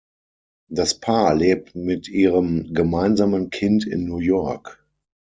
[0.67, 4.83] Das Paar lebt mit ihrem gemeinsamen Kind in New York.